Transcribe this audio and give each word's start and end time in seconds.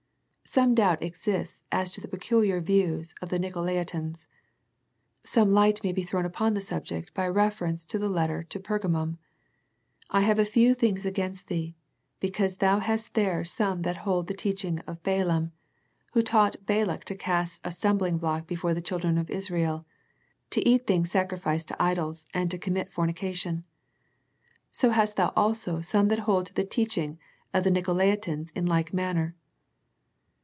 Some 0.43 0.75
doubt 0.75 1.01
exists 1.01 1.63
as 1.71 1.91
to 1.91 2.01
the 2.01 2.09
peculiar 2.09 2.59
views 2.59 3.15
of 3.21 3.29
the 3.29 3.39
Nicolaitans. 3.39 4.27
Some 5.23 5.53
light 5.53 5.81
may 5.81 5.93
be 5.93 6.03
thrown 6.03 6.25
upon 6.25 6.55
the 6.55 6.61
subject 6.61 7.13
by 7.13 7.25
reference 7.29 7.85
to 7.85 7.97
the 7.97 8.09
letter 8.09 8.43
to 8.43 8.59
Pergamum." 8.59 9.17
I 10.09 10.21
have 10.21 10.39
a 10.39 10.43
few 10.43 10.73
things 10.75 11.05
against 11.05 11.47
thee, 11.47 11.77
because 12.19 12.57
thou 12.57 12.79
hast 12.79 13.13
there 13.13 13.45
some 13.45 13.83
that 13.83 13.97
hold 13.97 14.27
the 14.27 14.33
teaching 14.33 14.79
of 14.79 15.01
Balaam, 15.03 15.53
who 16.11 16.21
taught 16.21 16.65
Balak 16.65 17.05
to 17.05 17.15
cast 17.15 17.61
a 17.65 17.69
stumbHngblock 17.69 18.45
before 18.45 18.73
the 18.73 18.81
children 18.81 19.17
of 19.17 19.29
Israel, 19.29 19.85
to 20.49 20.67
eat 20.67 20.85
things 20.85 21.11
sacrificed 21.11 21.69
to 21.69 21.81
idols, 21.81 22.27
and 22.33 22.51
to 22.51 22.57
commit 22.57 22.91
fornication. 22.91 23.63
So 24.69 24.89
hast 24.89 25.15
thou 25.15 25.31
also 25.33 25.79
some 25.79 26.09
that 26.09 26.19
hold 26.27 26.47
the 26.47 26.65
teaching 26.65 27.19
of 27.53 27.63
the 27.63 27.71
Nicolaitans 27.71 28.51
in 28.53 28.65
like 28.65 28.91
manner." 28.93 29.33